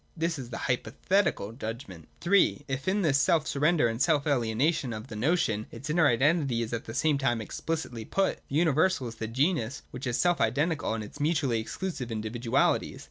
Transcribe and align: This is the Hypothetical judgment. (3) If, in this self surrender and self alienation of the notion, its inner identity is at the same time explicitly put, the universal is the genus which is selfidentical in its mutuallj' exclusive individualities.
This 0.17 0.39
is 0.39 0.49
the 0.49 0.57
Hypothetical 0.65 1.51
judgment. 1.51 2.07
(3) 2.21 2.65
If, 2.67 2.87
in 2.87 3.03
this 3.03 3.19
self 3.19 3.45
surrender 3.45 3.87
and 3.87 4.01
self 4.01 4.25
alienation 4.25 4.93
of 4.93 5.09
the 5.09 5.15
notion, 5.15 5.67
its 5.69 5.91
inner 5.91 6.07
identity 6.07 6.63
is 6.63 6.73
at 6.73 6.85
the 6.85 6.95
same 6.95 7.19
time 7.19 7.39
explicitly 7.39 8.03
put, 8.05 8.39
the 8.49 8.55
universal 8.55 9.07
is 9.07 9.13
the 9.17 9.27
genus 9.27 9.83
which 9.91 10.07
is 10.07 10.17
selfidentical 10.17 10.95
in 10.95 11.03
its 11.03 11.19
mutuallj' 11.19 11.59
exclusive 11.61 12.11
individualities. 12.11 12.99